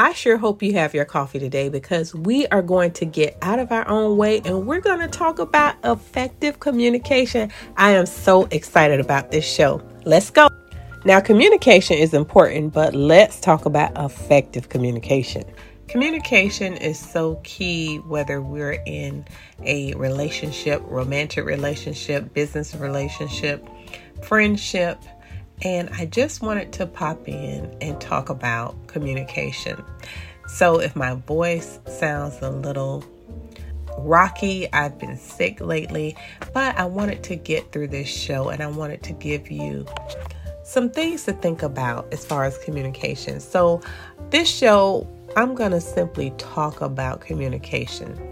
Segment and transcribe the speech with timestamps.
[0.00, 3.58] I sure hope you have your coffee today because we are going to get out
[3.58, 7.52] of our own way and we're going to talk about effective communication.
[7.76, 9.82] I am so excited about this show.
[10.06, 10.48] Let's go.
[11.04, 15.44] Now, communication is important, but let's talk about effective communication.
[15.86, 19.26] Communication is so key whether we're in
[19.66, 23.68] a relationship, romantic relationship, business relationship,
[24.22, 24.98] friendship.
[25.62, 29.82] And I just wanted to pop in and talk about communication.
[30.48, 33.04] So if my voice sounds a little
[33.98, 36.16] rocky, I've been sick lately,
[36.54, 39.86] but I wanted to get through this show and I wanted to give you
[40.64, 43.40] some things to think about as far as communication.
[43.40, 43.80] So,
[44.30, 45.06] this show
[45.36, 48.29] I'm going to simply talk about communication.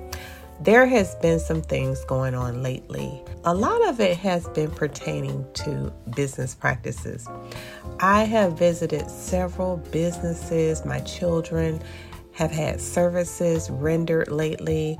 [0.60, 3.22] There has been some things going on lately.
[3.44, 7.28] A lot of it has been pertaining to business practices.
[8.00, 10.84] I have visited several businesses.
[10.84, 11.80] My children
[12.32, 14.98] have had services rendered lately.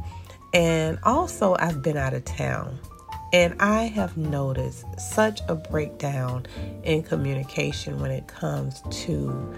[0.55, 2.79] And also, I've been out of town.
[3.33, 6.47] And I have noticed such a breakdown
[6.83, 9.55] in communication when it comes to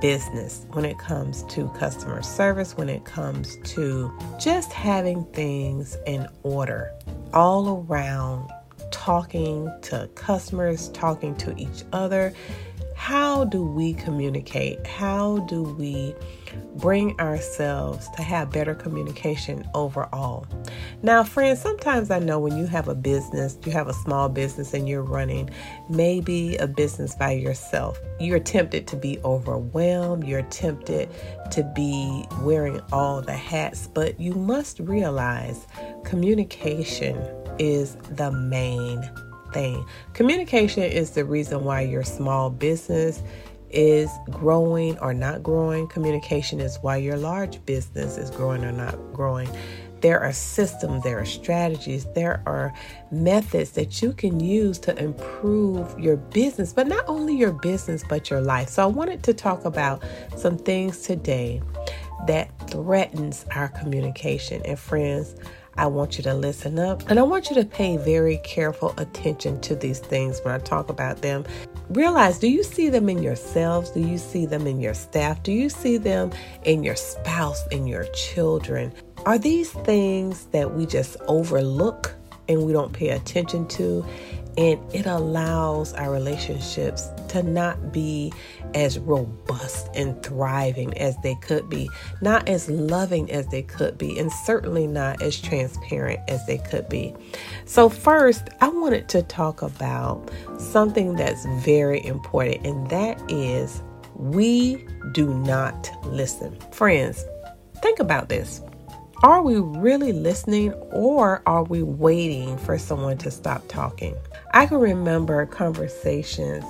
[0.00, 6.26] business, when it comes to customer service, when it comes to just having things in
[6.42, 6.92] order
[7.32, 8.50] all around,
[8.90, 12.34] talking to customers, talking to each other.
[13.02, 14.86] How do we communicate?
[14.86, 16.14] How do we
[16.76, 20.46] bring ourselves to have better communication overall.
[21.02, 24.72] Now, friends, sometimes I know when you have a business, you have a small business
[24.72, 25.50] and you're running
[25.90, 31.10] maybe a business by yourself, you're tempted to be overwhelmed, you're tempted
[31.50, 35.66] to be wearing all the hats, but you must realize
[36.04, 37.16] communication
[37.58, 39.10] is the main
[39.52, 39.84] thing.
[40.14, 43.22] Communication is the reason why your small business
[43.70, 45.88] is growing or not growing.
[45.88, 49.48] Communication is why your large business is growing or not growing.
[50.02, 52.74] There are systems, there are strategies, there are
[53.12, 58.28] methods that you can use to improve your business, but not only your business, but
[58.28, 58.68] your life.
[58.68, 60.02] So I wanted to talk about
[60.36, 61.62] some things today
[62.26, 64.62] that threatens our communication.
[64.64, 65.34] And friends,
[65.76, 69.60] I want you to listen up and I want you to pay very careful attention
[69.62, 71.44] to these things when I talk about them.
[71.88, 73.90] Realize do you see them in yourselves?
[73.90, 75.42] Do you see them in your staff?
[75.42, 76.30] Do you see them
[76.64, 78.92] in your spouse, in your children?
[79.24, 82.14] Are these things that we just overlook
[82.48, 84.04] and we don't pay attention to?
[84.58, 88.32] And it allows our relationships to not be
[88.74, 91.88] as robust and thriving as they could be,
[92.20, 96.88] not as loving as they could be, and certainly not as transparent as they could
[96.88, 97.14] be.
[97.64, 103.82] So, first, I wanted to talk about something that's very important, and that is
[104.16, 106.56] we do not listen.
[106.72, 107.24] Friends,
[107.82, 108.60] think about this.
[109.22, 114.16] Are we really listening or are we waiting for someone to stop talking?
[114.52, 116.64] I can remember conversations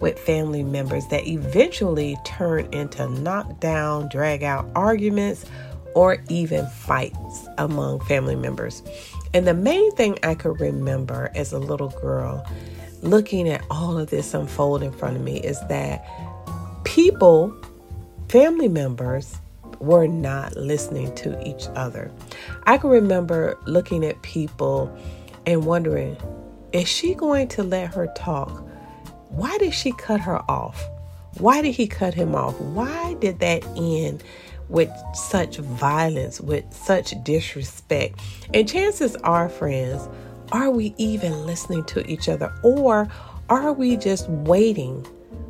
[0.00, 5.46] with family members that eventually turn into knockdown, drag out arguments,
[5.94, 8.82] or even fights among family members.
[9.32, 12.46] And the main thing I could remember as a little girl,
[13.00, 16.06] looking at all of this unfold in front of me, is that
[16.84, 17.56] people,
[18.28, 19.38] family members,
[19.80, 22.10] were not listening to each other.
[22.64, 24.94] I can remember looking at people
[25.46, 26.16] and wondering,
[26.72, 28.66] is she going to let her talk?
[29.28, 30.82] Why did she cut her off?
[31.38, 32.60] Why did he cut him off?
[32.60, 34.22] Why did that end
[34.68, 38.20] with such violence, with such disrespect?
[38.52, 40.08] And chances are, friends,
[40.52, 43.08] are we even listening to each other or
[43.48, 45.06] are we just waiting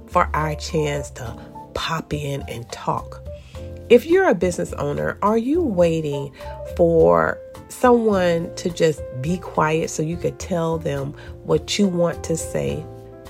[0.06, 1.38] for our chance to
[1.74, 3.23] pop in and talk?
[3.88, 6.32] If you're a business owner, are you waiting
[6.76, 11.14] for someone to just be quiet so you could tell them
[11.44, 12.84] what you want to say.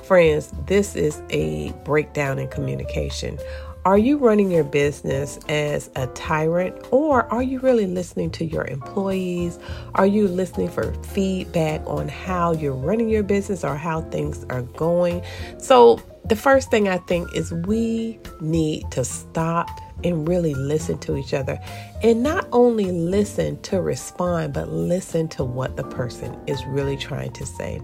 [0.04, 3.38] Friends, this is a breakdown in communication.
[3.86, 8.64] Are you running your business as a tyrant or are you really listening to your
[8.66, 9.58] employees?
[9.94, 14.62] Are you listening for feedback on how you're running your business or how things are
[14.62, 15.22] going?
[15.58, 19.68] So, the first thing I think is we need to stop
[20.02, 21.58] and really listen to each other.
[22.02, 27.32] And not only listen to respond, but listen to what the person is really trying
[27.32, 27.80] to say.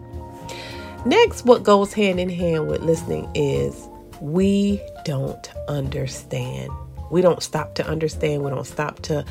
[1.04, 3.88] Next, what goes hand in hand with listening is
[4.20, 6.70] we don't understand.
[7.10, 8.42] We don't stop to understand.
[8.42, 9.25] We don't stop to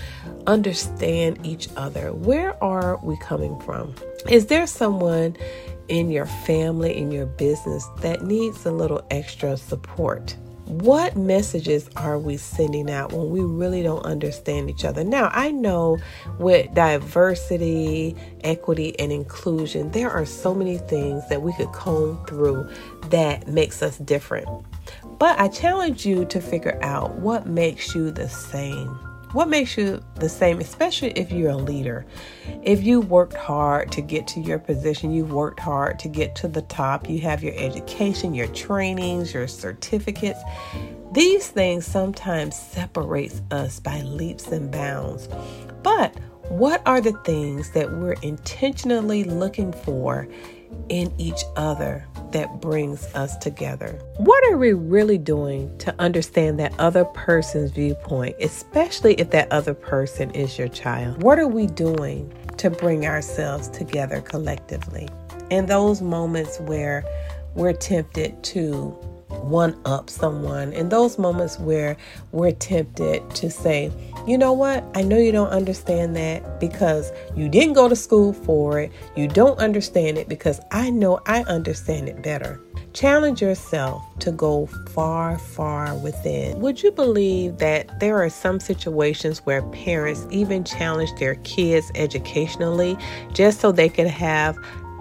[0.47, 2.11] understand each other.
[2.11, 3.95] Where are we coming from?
[4.29, 5.37] Is there someone
[5.89, 10.35] in your family, in your business that needs a little extra support?
[10.69, 15.03] what messages are we sending out when we really don't understand each other?
[15.03, 15.97] Now, I know
[16.37, 22.69] with diversity, equity, and inclusion, there are so many things that we could comb through
[23.07, 24.47] that makes us different.
[25.17, 29.08] But I challenge you to figure out what makes you the same.
[29.31, 32.07] What makes you the same, especially if you're a leader?
[32.63, 36.47] If you worked hard to get to your position, you've worked hard to get to
[36.47, 40.39] the top, you have your education, your trainings, your certificates.
[41.11, 45.29] These things sometimes separates us by leaps and bounds.
[45.83, 46.15] But
[46.49, 50.27] what are the things that we're intentionally looking for
[50.89, 53.99] in each other that brings us together.
[54.17, 59.73] What are we really doing to understand that other person's viewpoint, especially if that other
[59.73, 61.21] person is your child?
[61.23, 65.07] What are we doing to bring ourselves together collectively?
[65.49, 67.03] In those moments where
[67.55, 68.97] we're tempted to
[69.29, 71.97] one up someone, in those moments where
[72.31, 73.91] we're tempted to say,
[74.27, 78.33] you know what, I know you don't understand that because you didn't go to school
[78.33, 82.59] for it, you don't understand it because I know I understand it better.
[82.93, 86.59] Challenge yourself to go far, far within.
[86.59, 92.97] Would you believe that there are some situations where parents even challenge their kids educationally
[93.31, 94.57] just so they could have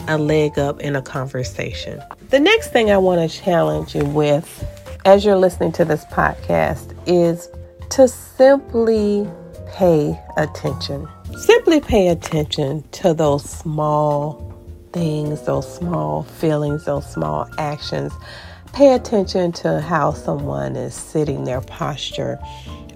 [0.08, 2.02] a leg up in a conversation?
[2.30, 4.64] The next thing I want to challenge you with
[5.04, 7.48] as you're listening to this podcast is
[7.90, 9.28] to simply
[9.72, 11.08] pay attention.
[11.36, 14.44] Simply pay attention to those small
[14.92, 18.12] things, those small feelings, those small actions.
[18.72, 22.38] Pay attention to how someone is sitting, their posture.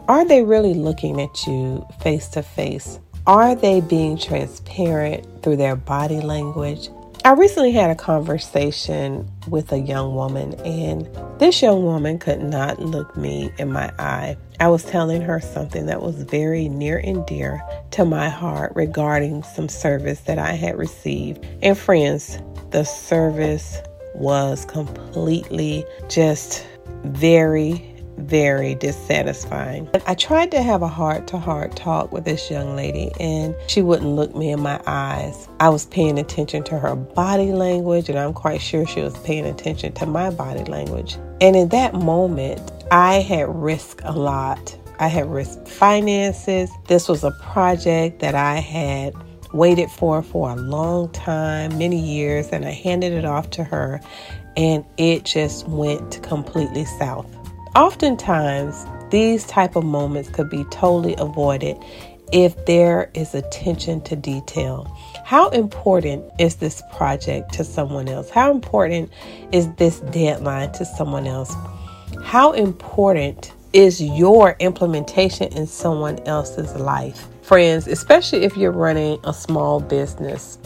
[0.08, 2.98] Are they really looking at you face to face?
[3.24, 6.88] Are they being transparent through their body language?
[7.24, 11.08] I recently had a conversation with a young woman, and
[11.38, 14.36] this young woman could not look me in my eye.
[14.58, 19.44] I was telling her something that was very near and dear to my heart regarding
[19.44, 21.46] some service that I had received.
[21.62, 22.40] And, friends,
[22.70, 23.80] the service
[24.16, 26.66] was completely just
[27.04, 29.88] very very dissatisfying.
[30.06, 33.82] I tried to have a heart to heart talk with this young lady, and she
[33.82, 35.48] wouldn't look me in my eyes.
[35.60, 39.46] I was paying attention to her body language, and I'm quite sure she was paying
[39.46, 41.16] attention to my body language.
[41.40, 44.76] And in that moment, I had risked a lot.
[44.98, 46.70] I had risked finances.
[46.86, 49.14] This was a project that I had
[49.52, 54.00] waited for for a long time, many years, and I handed it off to her,
[54.56, 57.26] and it just went completely south.
[57.74, 61.78] Oftentimes, these type of moments could be totally avoided
[62.30, 64.84] if there is attention to detail.
[65.24, 68.28] How important is this project to someone else?
[68.28, 69.10] How important
[69.52, 71.54] is this deadline to someone else?
[72.22, 77.26] How important is your implementation in someone else's life?
[77.40, 80.58] Friends, especially if you're running a small business,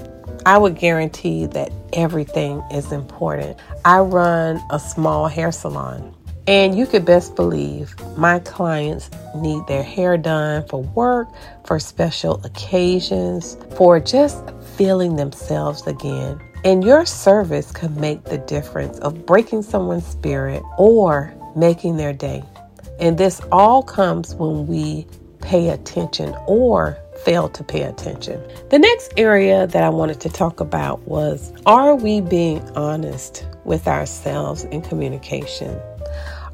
[0.44, 3.60] I would guarantee that everything is important.
[3.84, 6.15] I run a small hair salon.
[6.48, 11.28] And you could best believe my clients need their hair done for work,
[11.64, 16.40] for special occasions, for just feeling themselves again.
[16.64, 22.44] And your service can make the difference of breaking someone's spirit or making their day.
[23.00, 25.06] And this all comes when we
[25.40, 28.40] pay attention or fail to pay attention.
[28.70, 33.88] The next area that I wanted to talk about was are we being honest with
[33.88, 35.76] ourselves in communication?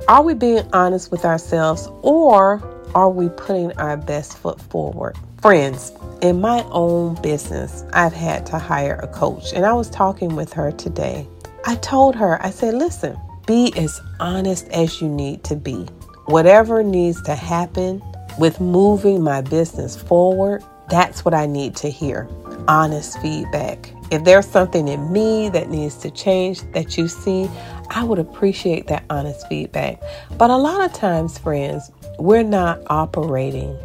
[0.09, 2.61] Are we being honest with ourselves or
[2.95, 5.17] are we putting our best foot forward?
[5.41, 5.93] Friends,
[6.23, 10.53] in my own business, I've had to hire a coach, and I was talking with
[10.55, 11.29] her today.
[11.67, 13.17] I told her, I said, listen,
[13.47, 15.87] be as honest as you need to be.
[16.27, 18.03] Whatever needs to happen
[18.39, 22.25] with moving my business forward, that's what I need to hear.
[22.69, 23.93] Honest feedback.
[24.11, 27.51] If there's something in me that needs to change that you see,
[27.91, 30.01] I would appreciate that honest feedback.
[30.39, 33.77] But a lot of times, friends, we're not operating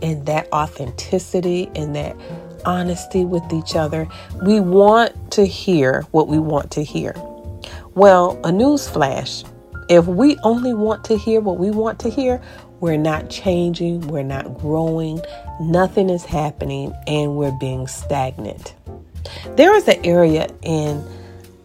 [0.00, 2.16] in that authenticity and that
[2.64, 4.08] honesty with each other.
[4.42, 7.14] We want to hear what we want to hear.
[7.94, 9.44] Well, a news flash.
[9.88, 12.42] If we only want to hear what we want to hear,
[12.80, 15.20] we're not changing, we're not growing,
[15.60, 18.74] nothing is happening, and we're being stagnant.
[19.56, 21.04] There was an area in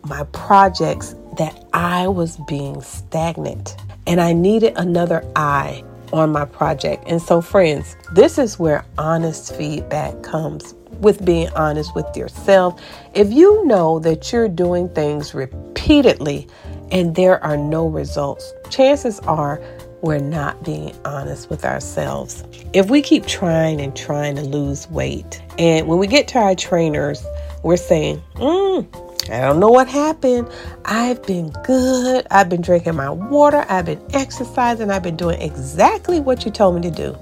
[0.03, 3.75] my projects that I was being stagnant
[4.07, 7.03] and I needed another eye on my project.
[7.07, 12.81] And so, friends, this is where honest feedback comes with being honest with yourself.
[13.13, 16.47] If you know that you're doing things repeatedly
[16.91, 19.61] and there are no results, chances are
[20.01, 22.43] we're not being honest with ourselves.
[22.73, 26.55] If we keep trying and trying to lose weight, and when we get to our
[26.55, 27.23] trainers,
[27.63, 30.49] we're saying, mm, I don't know what happened.
[30.85, 32.25] I've been good.
[32.31, 33.65] I've been drinking my water.
[33.69, 34.89] I've been exercising.
[34.89, 37.17] I've been doing exactly what you told me to do.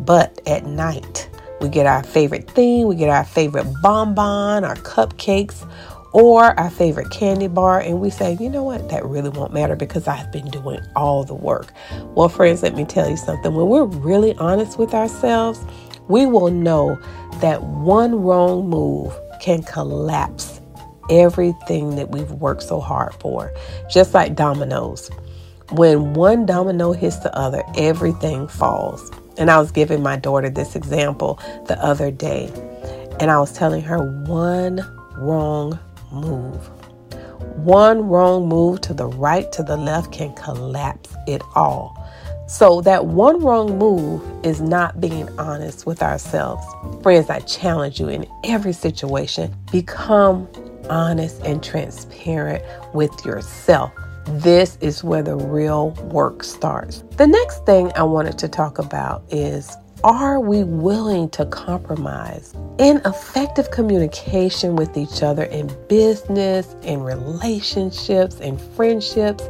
[0.00, 5.64] But at night, we get our favorite thing, we get our favorite bonbon, our cupcakes,
[6.12, 9.76] or our favorite candy bar, and we say, you know what, that really won't matter
[9.76, 11.72] because I've been doing all the work.
[12.14, 13.54] Well, friends, let me tell you something.
[13.54, 15.60] When we're really honest with ourselves,
[16.08, 17.00] we will know
[17.40, 20.60] that one wrong move can collapse
[21.10, 23.52] everything that we've worked so hard for.
[23.90, 25.10] Just like dominoes.
[25.70, 29.10] When one domino hits the other, everything falls.
[29.38, 32.50] And I was giving my daughter this example the other day.
[33.18, 34.80] And I was telling her one
[35.16, 35.78] wrong
[36.12, 36.70] move.
[37.56, 41.98] One wrong move to the right, to the left can collapse it all.
[42.48, 46.66] So, that one wrong move is not being honest with ourselves.
[47.02, 50.48] Friends, I challenge you in every situation become
[50.90, 53.92] honest and transparent with yourself.
[54.26, 57.04] This is where the real work starts.
[57.16, 63.00] The next thing I wanted to talk about is are we willing to compromise in
[63.04, 69.48] effective communication with each other in business, in relationships, in friendships?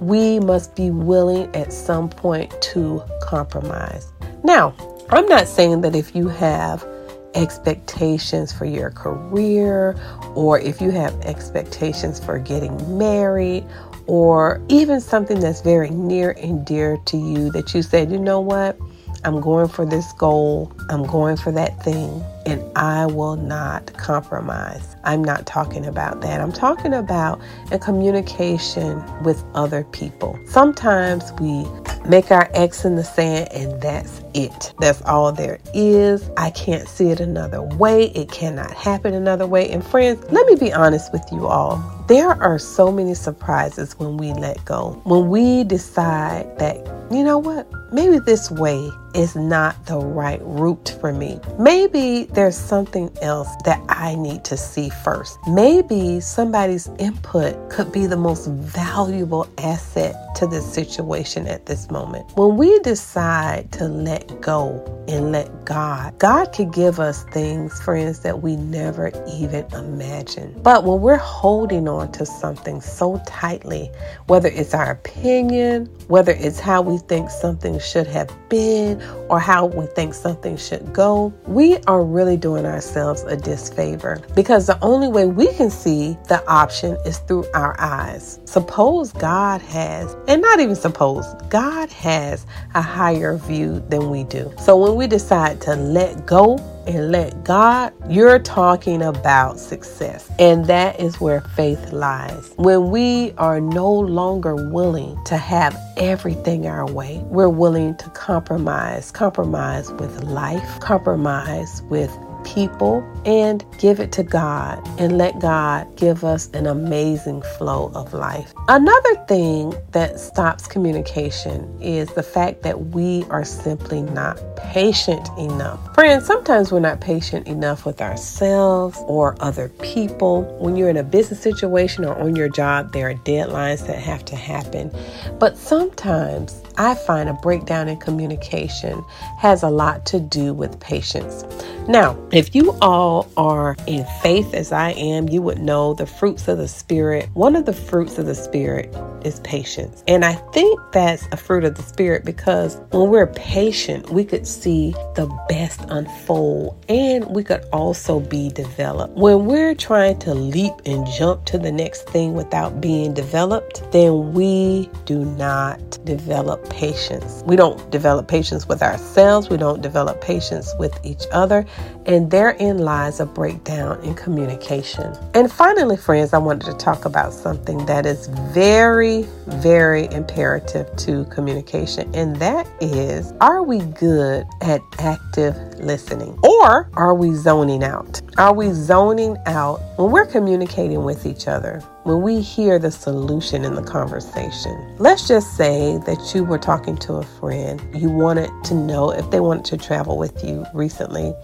[0.00, 4.12] We must be willing at some point to compromise.
[4.44, 4.72] Now,
[5.10, 6.86] I'm not saying that if you have
[7.34, 9.98] expectations for your career
[10.36, 13.64] or if you have expectations for getting married
[14.06, 18.40] or even something that's very near and dear to you that you said, you know
[18.40, 18.78] what?
[19.24, 20.72] I'm going for this goal.
[20.90, 24.96] I'm going for that thing, and I will not compromise.
[25.04, 26.40] I'm not talking about that.
[26.40, 27.40] I'm talking about
[27.70, 30.38] a communication with other people.
[30.46, 31.66] Sometimes we
[32.08, 34.72] make our X in the sand, and that's it.
[34.80, 36.30] That's all there is.
[36.36, 38.06] I can't see it another way.
[38.10, 39.70] It cannot happen another way.
[39.70, 41.76] And friends, let me be honest with you all.
[42.08, 45.00] There are so many surprises when we let go.
[45.04, 46.76] When we decide that,
[47.10, 51.40] you know what, maybe this way is not the right route for me.
[51.58, 55.40] Maybe there's something else that I need to see first.
[55.48, 62.30] Maybe somebody's input could be the most valuable asset to this situation at this moment.
[62.36, 68.20] When we decide to let go and let God, God could give us things, friends,
[68.20, 70.62] that we never even imagined.
[70.62, 73.90] But when we're holding on to something so tightly,
[74.26, 79.66] whether it's our opinion, whether it's how we think something should have been, or how
[79.66, 85.08] we think something should go, we are really doing ourselves a disfavor because the only
[85.08, 88.40] way we can see the option is through our eyes.
[88.44, 94.52] Suppose God has, and not even suppose, God has a higher view than we do.
[94.62, 96.58] So when we decide to let go,
[96.88, 100.30] and let God, you're talking about success.
[100.38, 102.54] And that is where faith lies.
[102.56, 109.10] When we are no longer willing to have everything our way, we're willing to compromise,
[109.10, 112.10] compromise with life, compromise with
[112.54, 118.14] people and give it to God and let God give us an amazing flow of
[118.14, 118.52] life.
[118.68, 125.94] Another thing that stops communication is the fact that we are simply not patient enough.
[125.94, 130.42] Friends, sometimes we're not patient enough with ourselves or other people.
[130.58, 134.24] When you're in a business situation or on your job, there are deadlines that have
[134.26, 134.90] to happen.
[135.38, 139.04] But sometimes I find a breakdown in communication
[139.38, 141.44] has a lot to do with patience.
[141.88, 146.46] Now, if you all are in faith as I am, you would know the fruits
[146.46, 147.30] of the Spirit.
[147.32, 150.04] One of the fruits of the Spirit is patience.
[150.06, 154.46] And I think that's a fruit of the Spirit because when we're patient, we could
[154.46, 159.16] see the best unfold and we could also be developed.
[159.16, 164.34] When we're trying to leap and jump to the next thing without being developed, then
[164.34, 167.42] we do not develop patience.
[167.46, 171.64] We don't develop patience with ourselves, we don't develop patience with each other,
[172.06, 175.14] and therein lies a breakdown in communication.
[175.34, 181.24] And finally, friends, I wanted to talk about something that is very, very imperative to
[181.26, 188.20] communication, and that is are we good at active listening or are we zoning out?
[188.38, 191.82] Are we zoning out when we're communicating with each other?
[192.08, 196.96] When we hear the solution in the conversation, let's just say that you were talking
[197.00, 201.34] to a friend, you wanted to know if they wanted to travel with you recently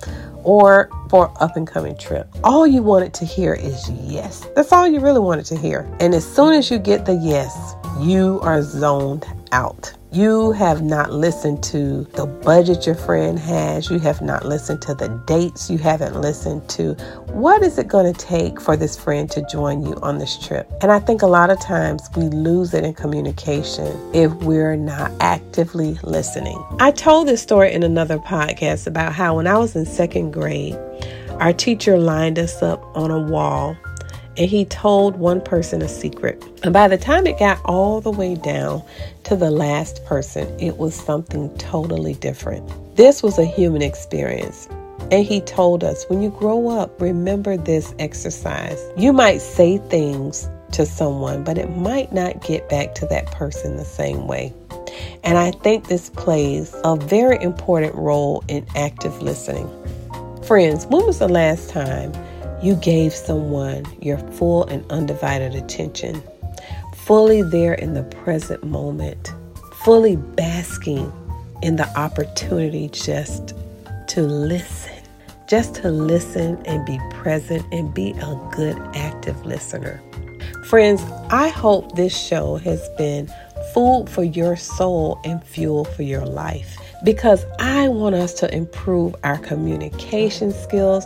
[0.42, 2.34] or for up and coming trip.
[2.42, 4.48] All you wanted to hear is yes.
[4.56, 5.86] That's all you really wanted to hear.
[6.00, 9.92] And as soon as you get the yes, you are zoned out.
[10.10, 13.88] You have not listened to the budget your friend has.
[13.88, 15.70] You have not listened to the dates.
[15.70, 16.94] You haven't listened to
[17.32, 20.70] what is it going to take for this friend to join you on this trip.
[20.82, 25.10] And I think a lot of times we lose it in communication if we're not
[25.20, 26.62] actively listening.
[26.80, 30.76] I told this story in another podcast about how when I was in second grade,
[31.40, 33.76] our teacher lined us up on a wall
[34.36, 36.42] and he told one person a secret.
[36.62, 38.82] And by the time it got all the way down
[39.24, 42.68] to the last person, it was something totally different.
[42.96, 44.68] This was a human experience.
[45.10, 48.80] And he told us when you grow up, remember this exercise.
[48.96, 53.76] You might say things to someone, but it might not get back to that person
[53.76, 54.52] the same way.
[55.22, 59.68] And I think this plays a very important role in active listening.
[60.42, 62.12] Friends, when was the last time
[62.64, 66.22] you gave someone your full and undivided attention,
[66.94, 69.34] fully there in the present moment,
[69.82, 71.12] fully basking
[71.60, 73.54] in the opportunity just
[74.08, 74.94] to listen,
[75.46, 80.00] just to listen and be present and be a good active listener.
[80.70, 83.30] Friends, I hope this show has been
[83.74, 89.14] food for your soul and fuel for your life because I want us to improve
[89.22, 91.04] our communication skills.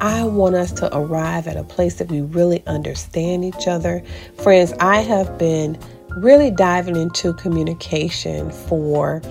[0.00, 4.02] I want us to arrive at a place that we really understand each other.
[4.42, 5.78] Friends, I have been
[6.16, 9.22] really diving into communication for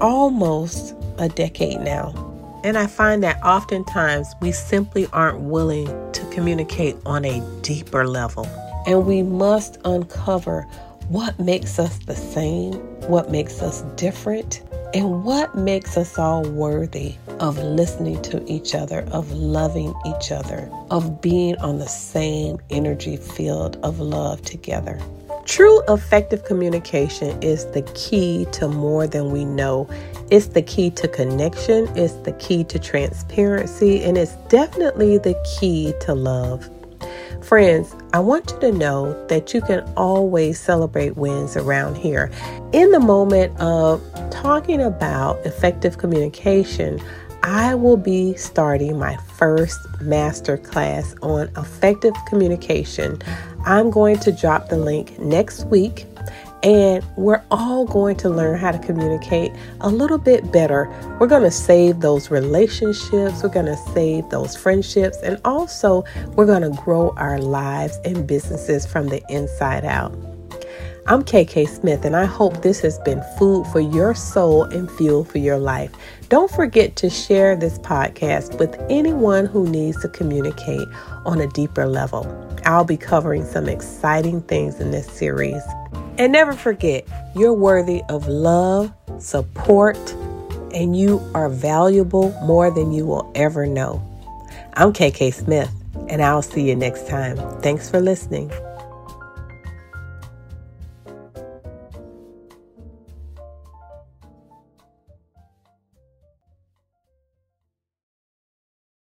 [0.00, 2.22] almost a decade now.
[2.64, 8.46] And I find that oftentimes we simply aren't willing to communicate on a deeper level.
[8.86, 10.62] And we must uncover
[11.08, 12.74] what makes us the same,
[13.08, 14.62] what makes us different,
[14.96, 20.70] and what makes us all worthy of listening to each other, of loving each other,
[20.90, 24.98] of being on the same energy field of love together.
[25.44, 29.86] True effective communication is the key to more than we know.
[30.30, 35.92] It's the key to connection, it's the key to transparency, and it's definitely the key
[36.00, 36.70] to love.
[37.42, 42.30] Friends, I want you to know that you can always celebrate wins around here.
[42.72, 46.98] In the moment of talking about effective communication,
[47.42, 53.20] I will be starting my first master class on effective communication.
[53.66, 56.06] I'm going to drop the link next week.
[56.66, 59.52] And we're all going to learn how to communicate
[59.82, 60.92] a little bit better.
[61.20, 66.02] We're going to save those relationships, we're going to save those friendships, and also
[66.34, 70.12] we're going to grow our lives and businesses from the inside out.
[71.06, 75.22] I'm KK Smith, and I hope this has been food for your soul and fuel
[75.22, 75.92] for your life.
[76.30, 80.88] Don't forget to share this podcast with anyone who needs to communicate
[81.24, 82.26] on a deeper level.
[82.64, 85.62] I'll be covering some exciting things in this series.
[86.18, 89.98] And never forget, you're worthy of love, support,
[90.72, 94.02] and you are valuable more than you will ever know.
[94.74, 95.70] I'm KK Smith,
[96.08, 97.36] and I'll see you next time.
[97.60, 98.50] Thanks for listening.